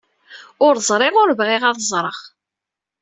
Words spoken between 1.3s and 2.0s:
bɣiɣ ad